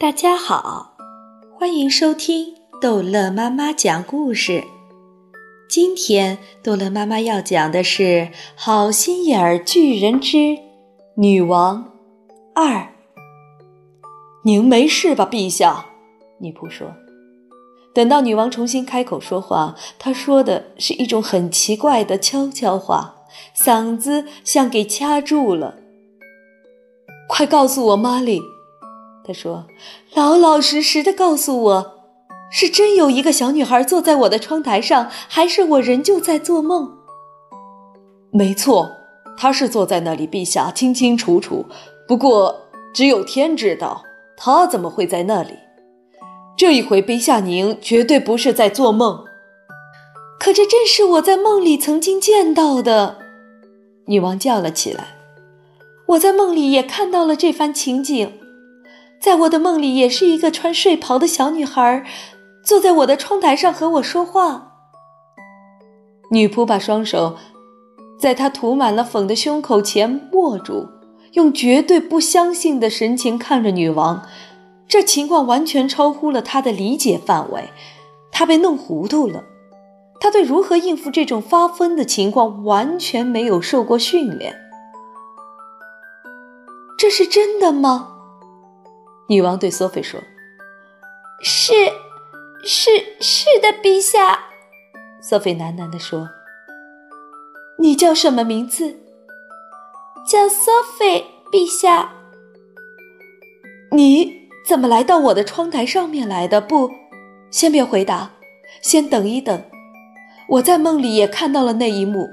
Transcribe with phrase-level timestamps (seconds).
[0.00, 0.92] 大家好，
[1.58, 4.62] 欢迎收听逗乐妈妈讲故事。
[5.68, 8.02] 今天逗乐妈妈要讲的是
[8.54, 10.56] 《好心眼儿巨人之
[11.16, 11.94] 女王
[12.54, 12.76] 二》。
[14.44, 15.86] 您没事吧，陛下？
[16.38, 16.94] 女仆说。
[17.92, 23.16] 等到女王重新开口说话，她说的是一种很奇怪的悄悄话，
[23.52, 25.74] 嗓子像给掐住了。
[27.28, 28.40] 快告诉我，玛丽。
[29.28, 29.66] 他说
[30.16, 31.92] ：“老老实实的告诉我，
[32.50, 36.96] 是真有一个小女孩坐在我的窗台上，还是我仍旧在做梦？”
[38.32, 38.90] 没错，
[39.36, 41.66] 她是坐在那里，陛下清清楚楚。
[42.06, 44.02] 不过只有天知道，
[44.34, 45.50] 她怎么会在那里？
[46.56, 49.26] 这一回，陛下您绝对不是在做梦。
[50.40, 53.18] 可这正是我在梦里曾经见到的。
[54.06, 55.08] 女王叫了起来
[56.08, 58.32] ：“我在梦里也看到了这番情景。”
[59.20, 62.04] 在我的梦里，也是一个穿睡袍的小女孩，
[62.64, 64.74] 坐在我的窗台上和我说话。
[66.30, 67.36] 女仆把双手
[68.20, 70.86] 在她涂满了粉的胸口前握住，
[71.32, 74.22] 用绝对不相信的神情看着女王。
[74.86, 77.70] 这情况完全超乎了她的理解范围，
[78.30, 79.44] 她被弄糊涂了。
[80.20, 84.54] 她对如何应付这种发疯的情况完全没有受过训练。
[86.98, 88.17] 这是真的吗？
[89.28, 90.18] 女王对索菲说
[91.42, 91.74] ：“是，
[92.64, 92.90] 是
[93.20, 94.46] 是的，陛下。”
[95.20, 96.30] 索菲喃喃地说
[97.78, 98.98] ：“你叫什么名字
[100.26, 102.10] ？”“叫索菲，陛下。
[103.92, 106.60] ”“你怎么来到我的窗台上面来的？
[106.60, 106.90] 不，
[107.50, 108.30] 先别回答，
[108.80, 109.62] 先等一等。
[110.48, 112.30] 我在梦里也看到了那一幕，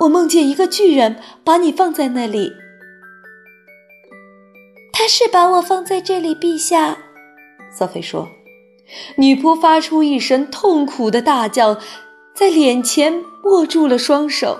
[0.00, 2.50] 我梦见一个巨人把你放在那里。”
[5.04, 6.96] 他是把我放在这里，陛下。”
[7.70, 8.26] 索菲说。
[9.16, 11.78] 女仆发出一声痛苦的大叫，
[12.34, 14.58] 在脸前握住了双手。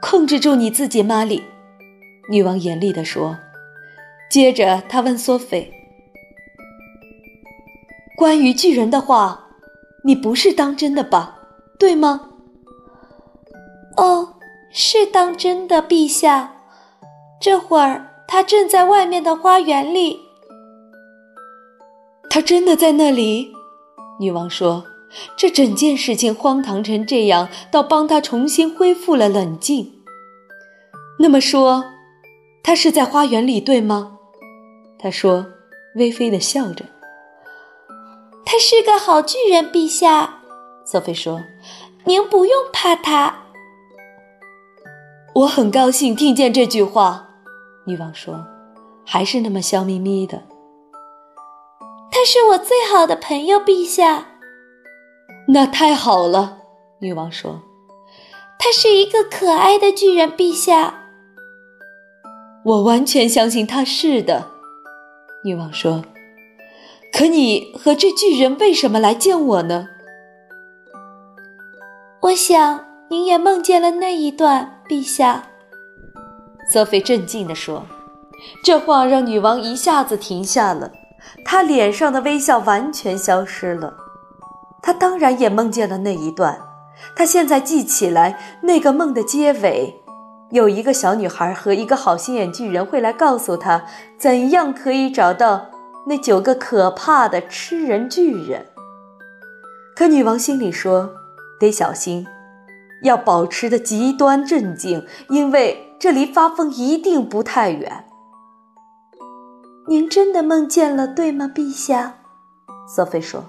[0.00, 1.42] 控制住你自己，玛丽。”
[2.30, 3.36] 女王严厉地说。
[4.30, 5.72] 接着，她问索菲
[8.16, 9.48] ：“关于巨人的话，
[10.04, 11.40] 你不是当真的吧？
[11.76, 12.28] 对吗
[13.98, 14.34] ？”“哦，
[14.70, 16.52] 是当真的，陛下。
[17.40, 20.20] 这会儿。”他正在外面的花园里。
[22.28, 23.50] 他真的在那里？
[24.20, 24.84] 女王说
[25.34, 30.02] ：“这整件事情荒唐成这样，倒帮他重新恢复了冷静。”
[31.18, 31.84] 那么说，
[32.62, 34.18] 他是在花园里，对吗？
[34.98, 35.46] 他说，
[35.94, 36.84] 微微的笑着。
[38.44, 40.40] 他是个好巨人，陛下。
[40.84, 41.40] 索菲说
[42.04, 43.44] ：“您不用怕他。”
[45.34, 47.27] 我很高兴听见这句话。
[47.88, 48.46] 女王说
[49.06, 50.42] ：“还是那么笑眯眯的。”
[52.12, 54.26] 他是我最好的朋友，陛下。
[55.48, 56.58] 那太好了，
[56.98, 57.62] 女王说
[58.60, 61.06] ：“他是一个可爱的巨人，陛下。”
[62.62, 64.50] 我完全相信他是的，
[65.42, 66.04] 女王说。
[67.10, 69.88] 可你和这巨人为什么来见我呢？
[72.20, 75.44] 我想您也梦见了那一段，陛下。
[76.70, 77.86] 索菲镇静地说
[78.62, 80.92] ：“这话让女王一下子停下了，
[81.44, 83.94] 她脸上的微笑完全消失了。
[84.82, 86.58] 她当然也梦见了那一段。
[87.16, 89.94] 她现在记起来，那个梦的结尾，
[90.50, 93.84] 有一个小女孩和一个好心眼巨人会来告诉她，
[94.18, 95.66] 怎样可以找到
[96.06, 98.66] 那九个可怕的吃人巨人。
[99.96, 101.10] 可女王心里说：
[101.58, 102.26] 得小心，
[103.02, 108.04] 要保持的极端镇静，因为。”这离发疯一定不太远。
[109.88, 112.18] 您真的梦见了，对吗，陛下？
[112.86, 113.46] 索菲说。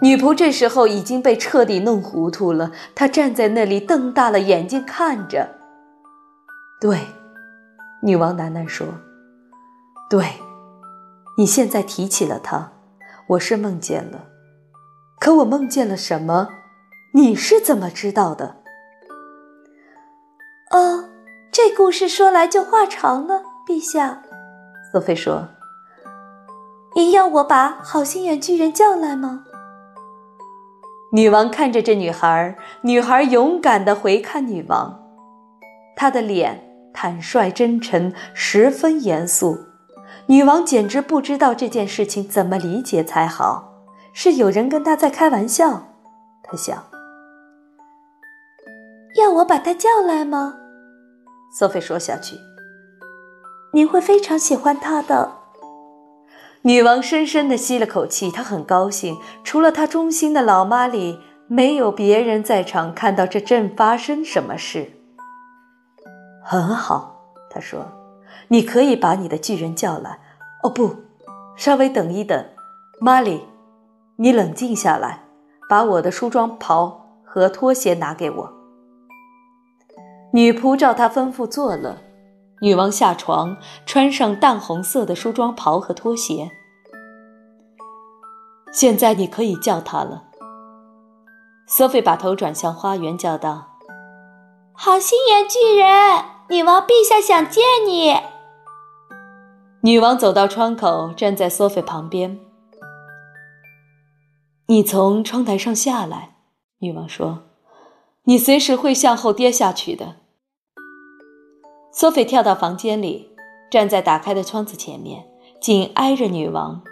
[0.00, 5.56] 女仆这时候已经被彻底弄糊涂了，她站在那里瞪大了眼睛看着。
[6.80, 7.00] 对，
[8.02, 8.86] 女王喃喃说
[10.08, 10.24] ：“对，
[11.36, 12.72] 你现在提起了他，
[13.26, 14.24] 我是梦见了。
[15.20, 16.48] 可我梦见了什么？
[17.14, 18.56] 你是怎么知道的？”
[20.72, 21.08] 哦。
[21.54, 24.22] 这故事说来就话长了，陛下。
[24.90, 25.46] 索菲说
[26.96, 29.44] ：“您要我把好心眼巨人叫来吗？”
[31.12, 34.98] 女王看着这女孩，女孩勇敢地回看女王，
[35.94, 39.58] 她的脸坦率真诚，十分严肃。
[40.28, 43.74] 女王简直不知道这件事情怎么理解才好，
[44.14, 45.88] 是有人跟她在开玩笑，
[46.42, 46.82] 她想。
[49.22, 50.56] 要我把他叫来吗？
[51.56, 52.36] 索菲说下去
[53.72, 55.32] ：“您会非常喜欢他的。
[56.62, 64.90] 女王深深地吸了口气，她很高兴，除了她忠心的老妈里，没有别人在场看到这正发生什么事。
[66.44, 67.20] 很好，
[67.50, 67.86] 她说
[68.48, 70.18] ：“你可以把你的巨人叫来。”
[70.62, 70.94] 哦不，
[71.56, 72.44] 稍微等一等，
[73.00, 73.42] 玛丽，
[74.16, 75.24] 你冷静下来，
[75.68, 78.61] 把我的梳妆袍和拖鞋拿给我。
[80.32, 81.98] 女仆照她吩咐做了。
[82.60, 86.50] 女王下床，穿上淡红色的梳妆袍和拖鞋。
[88.72, 90.24] 现在你可以叫他了。
[91.66, 93.78] 索菲把头转向花园，叫道
[94.72, 98.16] ：“好心眼巨人，女王陛下想见你。”
[99.82, 102.38] 女王走到窗口，站在索菲旁边。
[104.68, 106.36] “你从窗台上下来。”
[106.78, 107.40] 女王说
[108.24, 110.16] ，“你随时会向后跌下去的。”
[111.92, 113.28] 索菲跳到房间里，
[113.70, 115.26] 站在打开的窗子前面，
[115.60, 116.82] 紧挨着女王。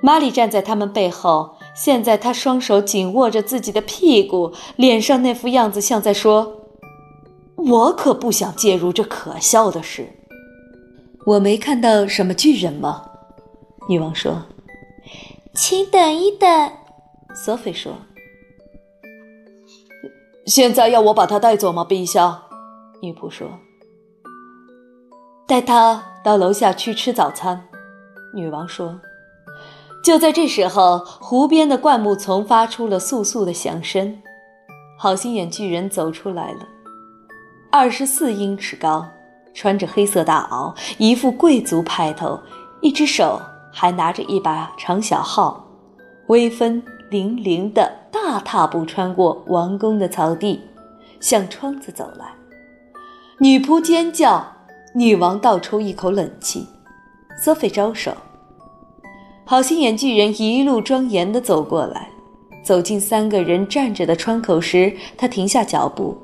[0.00, 6.60] 玛丽站在他们背后，现在她双手紧握着自己的屁股，脸上那副样子像在说
[7.56, 10.06] ：“我可不想介入这可笑的事。”
[11.26, 13.10] 我没看到什么巨人吗？
[13.88, 14.44] 女王说。
[15.52, 16.72] “请等一等。”
[17.34, 17.92] 索菲说。
[20.46, 22.44] “现在要我把他带走吗，陛下？”
[23.02, 23.48] 女仆说。
[25.48, 27.68] 带他到楼下去吃早餐，
[28.34, 28.98] 女王说。
[30.02, 34.20] 就在这时候，湖边的灌木丛发出了簌簌的响声。
[34.98, 36.66] 好心眼巨人走出来了，
[37.70, 39.06] 二十四英尺高，
[39.54, 42.40] 穿着黑色大袄，一副贵族派头，
[42.80, 43.40] 一只手
[43.72, 45.64] 还拿着一把长小号，
[46.26, 50.60] 威风凛凛的大踏步穿过王宫的草地，
[51.20, 52.34] 向窗子走来。
[53.38, 54.55] 女仆尖叫。
[54.96, 56.66] 女王倒抽一口冷气，
[57.38, 58.16] 索菲招手。
[59.44, 62.08] 好心眼巨人一路庄严地走过来，
[62.64, 66.16] 走进三个人站着的窗口时，他停下脚步，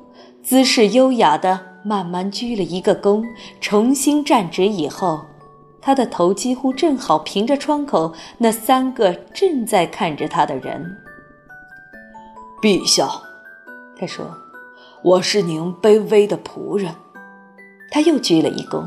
[0.42, 3.22] 姿势优雅地慢慢鞠了一个躬，
[3.60, 5.20] 重新站直以后，
[5.82, 10.82] 他的头几乎正好平着窗口那三个正在看着他的人。
[12.62, 13.06] 陛下，
[14.00, 14.24] 他说
[15.04, 16.94] ：“我是您卑微的仆人。”
[17.92, 18.84] 他又鞠了一躬。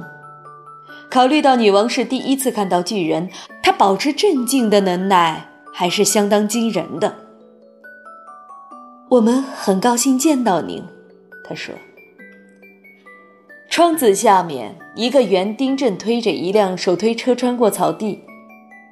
[1.09, 3.29] 考虑到女王是第一次看到巨人，
[3.61, 7.15] 他保持镇静的能耐还是相当惊人的。
[9.09, 10.83] 我们很高兴见到您，
[11.47, 11.73] 他说。
[13.69, 18.21] 窗子下面，一个园丁正推着一辆手推车穿过草地。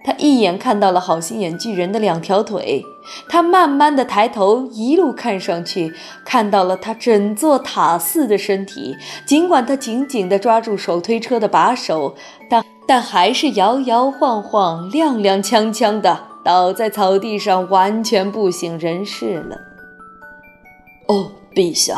[0.03, 2.85] 他一眼看到了好心眼巨人的两条腿，
[3.29, 5.93] 他慢慢的抬头，一路看上去，
[6.25, 8.97] 看到了他整座塔似的身体。
[9.25, 12.15] 尽管他紧紧地抓住手推车的把手，
[12.49, 19.57] 但但还是摇摇晃晃、踉踉跄跄的倒在草地上，完全不省人事了。
[21.07, 21.97] 哦，陛下，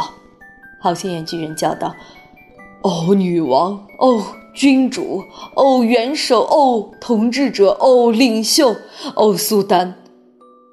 [0.80, 1.96] 好心眼巨人叫道
[2.84, 4.24] ：“哦，女王，哦。”
[4.56, 5.22] 君主，
[5.56, 8.74] 哦，元首，哦，统治者，哦，领袖，
[9.16, 9.96] 哦，苏丹，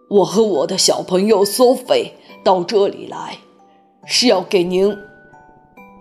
[0.08, 2.14] 我和我的小朋友索菲
[2.44, 3.38] 到这里来，
[4.06, 4.96] 是要给您。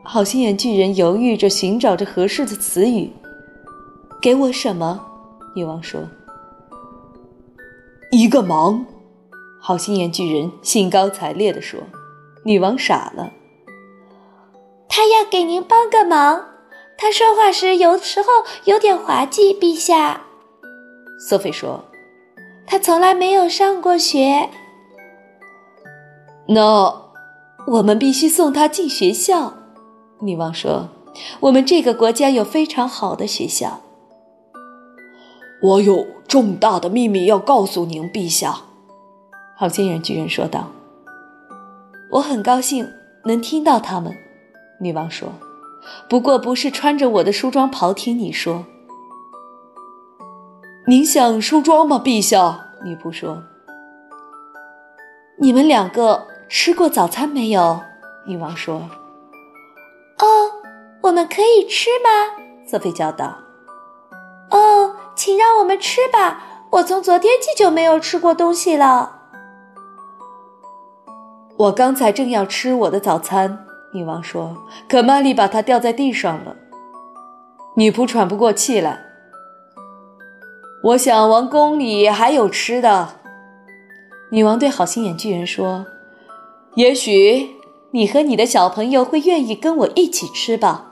[0.03, 3.11] 好心眼巨人犹豫着，寻找着合适的词语。
[4.21, 5.03] 给我什么？
[5.55, 6.01] 女王说。
[8.11, 8.85] 一个忙。
[9.59, 11.79] 好心眼巨人兴高采烈地说。
[12.43, 13.31] 女王傻了。
[14.87, 16.50] 他要给您帮个忙。
[17.01, 18.27] 他说话时有时候
[18.65, 20.21] 有点滑稽，陛下。
[21.27, 21.83] 索菲说
[22.67, 24.47] ：“他从来没有上过学。”
[26.47, 26.93] 那
[27.65, 29.51] 我们必须送他进学校。
[30.19, 30.89] 女王说
[31.41, 33.81] ：“我们这个国家有非常好的学校。”
[35.63, 38.55] 我有重大的秘密要告诉您，陛下。”
[39.57, 40.69] 好心人巨人说道。
[42.13, 42.87] “我很高兴
[43.25, 44.15] 能听到他们。”
[44.79, 45.27] 女王说。
[46.09, 48.65] 不过不是穿着我的梳妆袍听你说。
[50.87, 52.67] 您想梳妆吗，陛下？
[52.83, 53.41] 女仆说。
[55.39, 57.79] 你们两个吃过早餐没有？
[58.25, 58.89] 女王说。
[60.19, 60.25] 哦，
[61.01, 62.43] 我们可以吃吗？
[62.67, 63.37] 瑟菲叫道。
[64.49, 69.19] 哦，请让我们吃吧，我从昨天起就没有吃过东西了。
[71.57, 73.65] 我刚才正要吃我的早餐。
[73.93, 74.57] 女王说
[74.87, 76.55] ：“可玛丽把它掉在地上了。”
[77.75, 79.05] 女仆喘不过气来。
[80.83, 83.19] 我想王宫里还有吃的。
[84.31, 85.85] 女王对好心眼巨人说
[86.75, 87.57] ：“也许
[87.91, 90.87] 你和你的小朋友会愿意跟我一起吃吧。”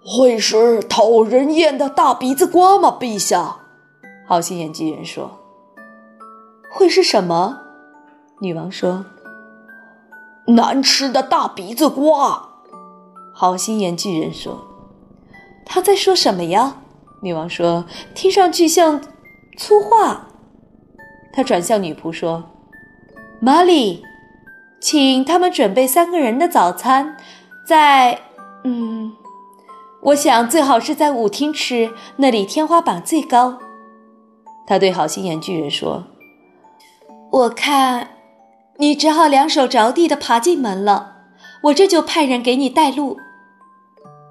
[0.00, 3.56] 会是讨人厌的大鼻子瓜吗，陛下？
[4.26, 5.38] 好心眼巨人说。
[6.70, 7.60] 会是什么？
[8.40, 9.04] 女王说。
[10.48, 12.48] 难吃的大鼻子瓜。
[13.32, 14.66] 好心眼巨人说。
[15.64, 16.78] 他在说什么呀？
[17.20, 17.84] 女王说。
[18.14, 19.00] 听上去像
[19.56, 20.28] 粗话。
[21.32, 22.44] 他转向女仆说
[23.38, 24.02] ：“玛丽，
[24.80, 27.16] 请他们准备三个人的早餐，
[27.66, 28.20] 在……
[28.64, 29.12] 嗯。”
[30.00, 33.58] 我想最好是在舞厅吃，那里天花板最高。
[34.66, 36.04] 他对好心眼巨人说
[37.30, 38.08] ：“我看，
[38.78, 41.16] 你只好两手着地的爬进门了。
[41.64, 43.18] 我这就派人给你带路。”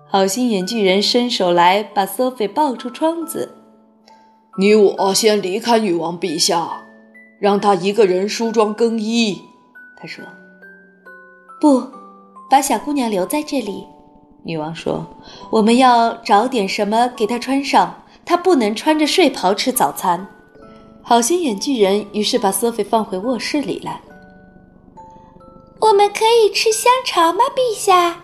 [0.10, 3.54] 好心眼巨人伸手来把 Sophie 抱出窗子。
[4.58, 6.84] 你我先离开女王陛下，
[7.40, 9.42] 让她一个人梳妆更衣。
[10.00, 10.24] 他说
[11.60, 11.84] ：“不，
[12.50, 13.86] 把小姑娘留在这里。”
[14.44, 15.06] 女王说
[15.52, 20.26] ：“我们要找点什么给她穿上，她不能穿着睡袍吃早餐。”
[21.04, 24.00] 好心眼巨人于是把 Sophie 放回卧室里来。
[25.80, 28.24] 我们可以吃香肠吗，陛下？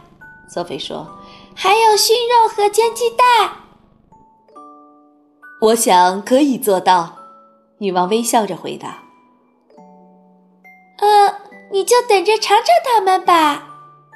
[0.50, 1.08] 索菲说
[1.56, 3.52] ：“还有熏肉和煎鸡蛋。”
[5.62, 7.18] 我想可以做到。”
[7.80, 9.04] 女王微笑着回答。
[11.00, 11.36] “呃，
[11.72, 13.68] 你就等着尝尝它们吧。”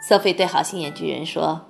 [0.07, 1.61] 索菲对好心眼巨人说。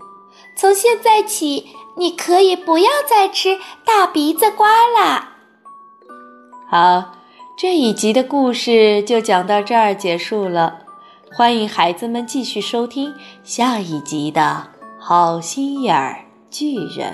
[0.56, 5.30] 从现在起，你可以不要再吃大鼻子瓜了。
[6.70, 7.16] 好，
[7.58, 10.87] 这一集的故事就讲到这儿结束了。
[11.32, 14.68] 欢迎孩子们继续收听下一集的
[14.98, 17.14] 《好心眼儿巨人》。